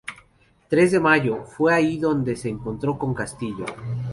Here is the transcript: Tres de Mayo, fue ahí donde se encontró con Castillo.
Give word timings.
Tres 0.67 0.91
de 0.93 0.99
Mayo, 0.99 1.43
fue 1.43 1.75
ahí 1.75 1.99
donde 1.99 2.35
se 2.35 2.49
encontró 2.49 2.97
con 2.97 3.13
Castillo. 3.13 3.65